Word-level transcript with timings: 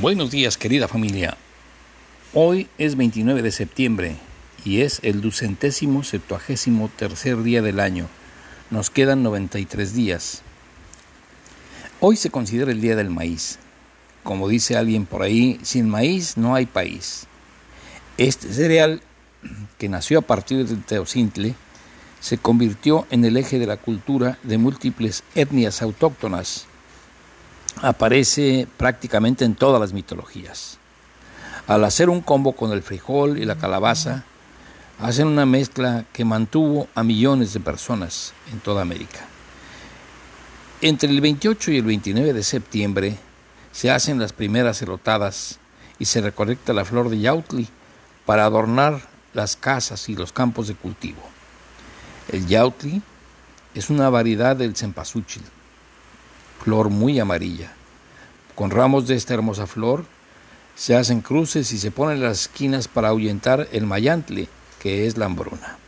Buenos 0.00 0.30
días 0.30 0.56
querida 0.56 0.88
familia. 0.88 1.36
Hoy 2.32 2.66
es 2.78 2.96
29 2.96 3.42
de 3.42 3.52
septiembre 3.52 4.16
y 4.64 4.80
es 4.80 5.00
el 5.02 5.20
ducentésimo 5.20 6.02
septuagésimo 6.02 6.90
tercer 6.96 7.42
día 7.42 7.60
del 7.60 7.78
año. 7.78 8.08
Nos 8.70 8.88
quedan 8.88 9.22
93 9.22 9.92
días. 9.92 10.40
Hoy 12.00 12.16
se 12.16 12.30
considera 12.30 12.72
el 12.72 12.80
Día 12.80 12.96
del 12.96 13.10
Maíz. 13.10 13.58
Como 14.22 14.48
dice 14.48 14.78
alguien 14.78 15.04
por 15.04 15.20
ahí, 15.20 15.60
sin 15.62 15.90
maíz 15.90 16.38
no 16.38 16.54
hay 16.54 16.64
país. 16.64 17.26
Este 18.16 18.50
cereal, 18.50 19.02
que 19.76 19.90
nació 19.90 20.20
a 20.20 20.22
partir 20.22 20.66
del 20.66 20.82
Teocintle, 20.82 21.54
se 22.18 22.38
convirtió 22.38 23.06
en 23.10 23.26
el 23.26 23.36
eje 23.36 23.58
de 23.58 23.66
la 23.66 23.76
cultura 23.76 24.38
de 24.42 24.56
múltiples 24.56 25.22
etnias 25.34 25.82
autóctonas 25.82 26.66
aparece 27.80 28.66
prácticamente 28.76 29.44
en 29.44 29.54
todas 29.54 29.80
las 29.80 29.92
mitologías. 29.92 30.78
Al 31.66 31.84
hacer 31.84 32.10
un 32.10 32.20
combo 32.20 32.52
con 32.52 32.72
el 32.72 32.82
frijol 32.82 33.38
y 33.38 33.44
la 33.44 33.56
calabaza, 33.56 34.24
hacen 35.00 35.26
una 35.26 35.46
mezcla 35.46 36.04
que 36.12 36.24
mantuvo 36.24 36.88
a 36.94 37.02
millones 37.02 37.52
de 37.52 37.60
personas 37.60 38.34
en 38.52 38.60
toda 38.60 38.82
América. 38.82 39.20
Entre 40.80 41.08
el 41.08 41.20
28 41.20 41.70
y 41.72 41.78
el 41.78 41.84
29 41.84 42.32
de 42.32 42.42
septiembre 42.42 43.16
se 43.70 43.90
hacen 43.90 44.18
las 44.18 44.32
primeras 44.32 44.82
elotadas 44.82 45.58
y 45.98 46.04
se 46.04 46.20
recolecta 46.20 46.72
la 46.72 46.84
flor 46.84 47.08
de 47.08 47.20
yautli 47.20 47.68
para 48.26 48.44
adornar 48.44 49.00
las 49.32 49.56
casas 49.56 50.08
y 50.08 50.16
los 50.16 50.32
campos 50.32 50.68
de 50.68 50.74
cultivo. 50.74 51.22
El 52.28 52.46
yautli 52.46 53.00
es 53.74 53.90
una 53.90 54.10
variedad 54.10 54.56
del 54.56 54.76
cempasúchil 54.76 55.42
flor 56.62 56.90
muy 56.90 57.18
amarilla. 57.18 57.72
Con 58.54 58.70
ramos 58.70 59.08
de 59.08 59.16
esta 59.16 59.34
hermosa 59.34 59.66
flor 59.66 60.04
se 60.74 60.94
hacen 60.94 61.20
cruces 61.20 61.72
y 61.72 61.78
se 61.78 61.90
ponen 61.90 62.22
las 62.22 62.42
esquinas 62.42 62.88
para 62.88 63.08
ahuyentar 63.08 63.68
el 63.72 63.86
mayantle, 63.86 64.48
que 64.80 65.06
es 65.06 65.18
la 65.18 65.26
hambruna. 65.26 65.78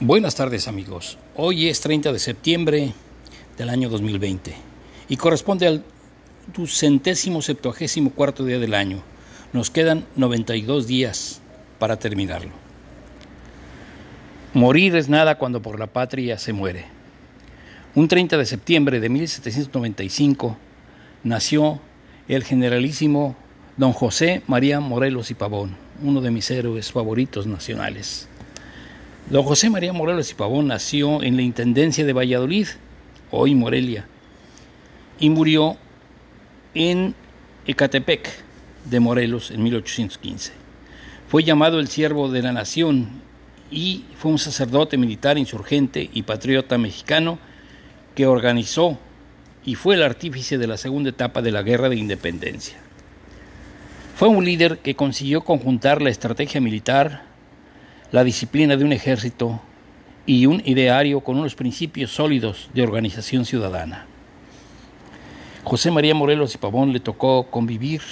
Buenas 0.00 0.34
tardes 0.34 0.68
amigos. 0.68 1.18
Hoy 1.36 1.68
es 1.68 1.80
30 1.80 2.12
de 2.12 2.18
septiembre 2.18 2.94
del 3.56 3.68
año 3.68 3.88
2020 3.88 4.54
y 5.08 5.16
corresponde 5.16 5.66
al 5.66 5.84
centésimo 6.66 7.42
septuagésimo 7.42 8.10
cuarto 8.10 8.44
día 8.44 8.58
del 8.58 8.74
año. 8.74 9.02
Nos 9.52 9.70
quedan 9.70 10.06
92 10.16 10.86
días 10.86 11.40
para 11.78 11.98
terminarlo. 11.98 12.61
Morir 14.54 14.96
es 14.96 15.08
nada 15.08 15.38
cuando 15.38 15.62
por 15.62 15.80
la 15.80 15.86
patria 15.86 16.36
se 16.36 16.52
muere. 16.52 16.84
Un 17.94 18.06
30 18.06 18.36
de 18.36 18.44
septiembre 18.44 19.00
de 19.00 19.08
1795 19.08 20.58
nació 21.24 21.80
el 22.28 22.44
generalísimo 22.44 23.34
don 23.78 23.94
José 23.94 24.42
María 24.46 24.78
Morelos 24.80 25.30
y 25.30 25.34
Pavón, 25.34 25.74
uno 26.02 26.20
de 26.20 26.30
mis 26.30 26.50
héroes 26.50 26.92
favoritos 26.92 27.46
nacionales. 27.46 28.28
Don 29.30 29.42
José 29.42 29.70
María 29.70 29.94
Morelos 29.94 30.30
y 30.30 30.34
Pavón 30.34 30.66
nació 30.66 31.22
en 31.22 31.36
la 31.36 31.42
Intendencia 31.42 32.04
de 32.04 32.12
Valladolid, 32.12 32.66
hoy 33.30 33.54
Morelia, 33.54 34.06
y 35.18 35.30
murió 35.30 35.78
en 36.74 37.14
Ecatepec 37.66 38.28
de 38.84 39.00
Morelos 39.00 39.50
en 39.50 39.62
1815. 39.62 40.52
Fue 41.28 41.42
llamado 41.42 41.80
el 41.80 41.88
siervo 41.88 42.30
de 42.30 42.42
la 42.42 42.52
nación 42.52 43.31
y 43.72 44.04
fue 44.16 44.30
un 44.30 44.38
sacerdote 44.38 44.98
militar 44.98 45.38
insurgente 45.38 46.10
y 46.12 46.22
patriota 46.22 46.76
mexicano 46.76 47.38
que 48.14 48.26
organizó 48.26 48.98
y 49.64 49.74
fue 49.76 49.94
el 49.94 50.02
artífice 50.02 50.58
de 50.58 50.66
la 50.66 50.76
segunda 50.76 51.10
etapa 51.10 51.40
de 51.40 51.52
la 51.52 51.62
Guerra 51.62 51.88
de 51.88 51.96
Independencia. 51.96 52.76
Fue 54.14 54.28
un 54.28 54.44
líder 54.44 54.78
que 54.78 54.94
consiguió 54.94 55.42
conjuntar 55.42 56.02
la 56.02 56.10
estrategia 56.10 56.60
militar, 56.60 57.22
la 58.10 58.24
disciplina 58.24 58.76
de 58.76 58.84
un 58.84 58.92
ejército 58.92 59.60
y 60.26 60.46
un 60.46 60.62
ideario 60.66 61.20
con 61.20 61.38
unos 61.38 61.54
principios 61.54 62.12
sólidos 62.12 62.68
de 62.74 62.82
organización 62.82 63.46
ciudadana. 63.46 64.06
José 65.64 65.90
María 65.90 66.14
Morelos 66.14 66.54
y 66.54 66.58
Pavón 66.58 66.92
le 66.92 67.00
tocó 67.00 67.44
convivir 67.44 68.02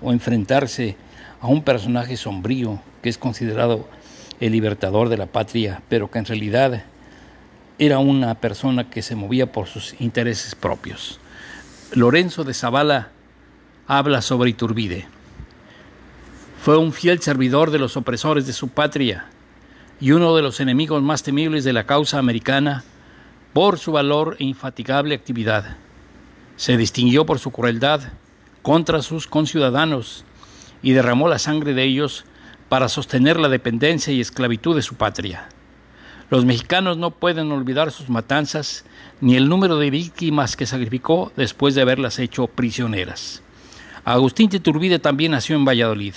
o 0.00 0.12
enfrentarse 0.12 0.96
a 1.40 1.48
un 1.48 1.62
personaje 1.62 2.16
sombrío 2.16 2.80
que 3.02 3.08
es 3.08 3.18
considerado 3.18 3.86
el 4.42 4.50
libertador 4.50 5.08
de 5.08 5.16
la 5.16 5.26
patria, 5.26 5.82
pero 5.88 6.10
que 6.10 6.18
en 6.18 6.24
realidad 6.24 6.82
era 7.78 8.00
una 8.00 8.34
persona 8.34 8.90
que 8.90 9.00
se 9.00 9.14
movía 9.14 9.52
por 9.52 9.68
sus 9.68 9.94
intereses 10.00 10.56
propios. 10.56 11.20
Lorenzo 11.92 12.42
de 12.42 12.52
Zavala 12.52 13.10
habla 13.86 14.20
sobre 14.20 14.50
Iturbide. 14.50 15.06
Fue 16.60 16.76
un 16.76 16.92
fiel 16.92 17.20
servidor 17.20 17.70
de 17.70 17.78
los 17.78 17.96
opresores 17.96 18.44
de 18.44 18.52
su 18.52 18.66
patria 18.66 19.26
y 20.00 20.10
uno 20.10 20.34
de 20.34 20.42
los 20.42 20.58
enemigos 20.58 21.04
más 21.04 21.22
temibles 21.22 21.62
de 21.62 21.72
la 21.72 21.84
causa 21.84 22.18
americana 22.18 22.82
por 23.52 23.78
su 23.78 23.92
valor 23.92 24.36
e 24.40 24.44
infatigable 24.44 25.14
actividad. 25.14 25.76
Se 26.56 26.76
distinguió 26.76 27.26
por 27.26 27.38
su 27.38 27.52
crueldad 27.52 28.00
contra 28.62 29.02
sus 29.02 29.28
conciudadanos 29.28 30.24
y 30.82 30.92
derramó 30.94 31.28
la 31.28 31.38
sangre 31.38 31.74
de 31.74 31.84
ellos 31.84 32.24
para 32.72 32.88
sostener 32.88 33.38
la 33.38 33.50
dependencia 33.50 34.14
y 34.14 34.22
esclavitud 34.22 34.74
de 34.74 34.80
su 34.80 34.94
patria. 34.94 35.46
Los 36.30 36.46
mexicanos 36.46 36.96
no 36.96 37.10
pueden 37.10 37.52
olvidar 37.52 37.92
sus 37.92 38.08
matanzas 38.08 38.86
ni 39.20 39.36
el 39.36 39.50
número 39.50 39.76
de 39.76 39.90
víctimas 39.90 40.56
que 40.56 40.64
sacrificó 40.64 41.32
después 41.36 41.74
de 41.74 41.82
haberlas 41.82 42.18
hecho 42.18 42.46
prisioneras. 42.46 43.42
Agustín 44.06 44.48
de 44.48 44.58
Turbide 44.58 44.98
también 44.98 45.32
nació 45.32 45.54
en 45.56 45.66
Valladolid. 45.66 46.14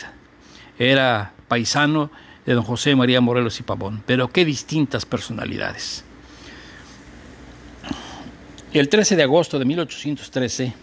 Era 0.80 1.34
paisano 1.50 2.10
de 2.46 2.54
don 2.54 2.64
José 2.64 2.96
María 2.96 3.20
Morelos 3.20 3.60
y 3.60 3.64
Pavón, 3.64 4.02
pero 4.06 4.30
qué 4.30 4.46
distintas 4.46 5.06
personalidades. 5.06 6.06
El 8.72 8.88
13 8.88 9.18
de 9.18 9.24
agosto 9.24 9.60
de 9.60 9.66
1813, 9.66 10.74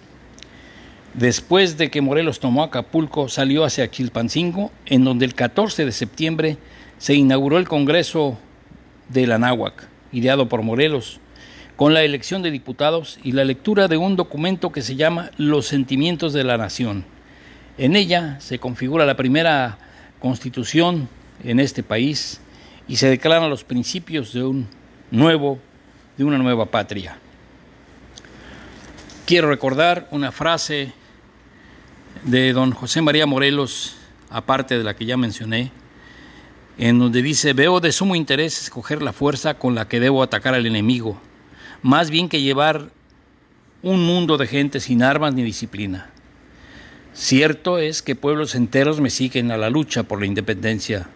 Después 1.15 1.77
de 1.77 1.91
que 1.91 2.01
Morelos 2.01 2.41
tomó 2.41 2.63
Acapulco, 2.63 3.29
salió 3.29 3.65
hacia 3.65 3.91
Chilpancingo, 3.91 4.73
en 4.87 5.05
donde 5.05 5.27
el 5.27 5.35
14 5.35 5.85
de 5.85 5.93
septiembre 5.93 6.57
se 6.97 7.15
inauguró 7.15 7.59
el 7.59 7.69
Congreso 7.69 8.39
de 9.11 9.27
la 9.27 9.39
ideado 10.11 10.49
por 10.49 10.63
Morelos, 10.63 11.21
con 11.77 11.93
la 11.93 12.03
elección 12.03 12.43
de 12.43 12.51
diputados 12.51 13.19
y 13.23 13.33
la 13.33 13.45
lectura 13.45 13.89
de 13.89 13.99
un 13.99 14.17
documento 14.17 14.73
que 14.73 14.81
se 14.81 14.97
llama 14.97 15.31
Los 15.37 15.67
Sentimientos 15.67 16.33
de 16.33 16.45
la 16.45 16.57
Nación. 16.57 17.05
En 17.77 17.95
ella 17.95 18.37
se 18.41 18.59
configura 18.59 19.05
la 19.05 19.17
primera 19.17 19.79
constitución 20.19 21.09
en 21.45 21.61
este 21.61 21.83
país 21.83 22.41
y 22.89 22.97
se 22.97 23.09
declaran 23.09 23.51
los 23.51 23.65
principios 23.65 24.33
de 24.33 24.45
un 24.45 24.67
nuevo, 25.11 25.59
de 26.17 26.25
una 26.25 26.39
nueva 26.39 26.67
patria. 26.67 27.19
Quiero 29.27 29.49
recordar 29.49 30.09
una 30.11 30.33
frase 30.33 30.93
de 32.25 32.53
don 32.53 32.71
José 32.71 33.03
María 33.03 33.27
Morelos, 33.27 33.97
aparte 34.31 34.79
de 34.79 34.85
la 34.85 34.95
que 34.95 35.07
ya 35.07 35.17
mencioné, 35.17 35.73
en 36.79 36.99
donde 36.99 37.21
dice, 37.21 37.53
veo 37.53 37.81
de 37.81 37.91
sumo 37.91 38.15
interés 38.15 38.63
escoger 38.63 39.03
la 39.03 39.13
fuerza 39.13 39.55
con 39.55 39.75
la 39.75 39.89
que 39.89 40.01
debo 40.01 40.23
atacar 40.23 40.55
al 40.55 40.67
enemigo, 40.67 41.21
más 41.83 42.11
bien 42.11 42.29
que 42.29 42.41
llevar 42.41 42.91
un 43.83 44.07
mundo 44.07 44.39
de 44.39 44.47
gente 44.47 44.79
sin 44.79 45.03
armas 45.03 45.35
ni 45.35 45.43
disciplina. 45.43 46.11
Cierto 47.13 47.79
es 47.79 48.03
que 48.03 48.15
pueblos 48.15 48.55
enteros 48.55 49.01
me 49.01 49.11
siguen 49.11 49.51
a 49.51 49.57
la 49.57 49.69
lucha 49.69 50.05
por 50.05 50.21
la 50.21 50.27
independencia, 50.27 51.09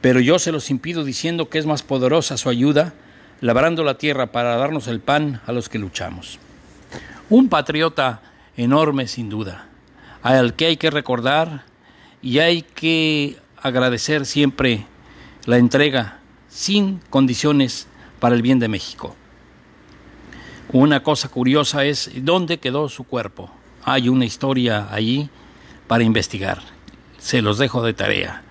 pero 0.00 0.18
yo 0.20 0.38
se 0.38 0.52
los 0.52 0.70
impido 0.70 1.04
diciendo 1.04 1.48
que 1.48 1.58
es 1.58 1.66
más 1.66 1.82
poderosa 1.82 2.36
su 2.36 2.48
ayuda, 2.48 2.94
labrando 3.40 3.84
la 3.84 3.96
tierra 3.96 4.32
para 4.32 4.56
darnos 4.56 4.88
el 4.88 5.00
pan 5.00 5.40
a 5.46 5.52
los 5.52 5.68
que 5.68 5.78
luchamos. 5.78 6.38
Un 7.30 7.48
patriota 7.48 8.22
enorme 8.56 9.06
sin 9.06 9.30
duda, 9.30 9.68
al 10.26 10.54
que 10.54 10.66
hay 10.66 10.76
que 10.76 10.90
recordar 10.90 11.62
y 12.20 12.40
hay 12.40 12.62
que 12.62 13.36
agradecer 13.62 14.26
siempre 14.26 14.84
la 15.44 15.56
entrega 15.56 16.18
sin 16.48 16.98
condiciones 17.10 17.86
para 18.18 18.34
el 18.34 18.42
bien 18.42 18.58
de 18.58 18.66
México. 18.66 19.14
Una 20.72 21.04
cosa 21.04 21.28
curiosa 21.28 21.84
es 21.84 22.10
dónde 22.16 22.58
quedó 22.58 22.88
su 22.88 23.04
cuerpo. 23.04 23.50
Hay 23.84 24.08
una 24.08 24.24
historia 24.24 24.88
allí 24.90 25.30
para 25.86 26.02
investigar. 26.02 26.60
Se 27.18 27.40
los 27.40 27.58
dejo 27.58 27.84
de 27.84 27.94
tarea. 27.94 28.42